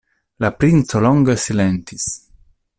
La 0.45 0.49
princo 0.63 1.03
longe 1.07 1.37
silentis. 1.45 2.11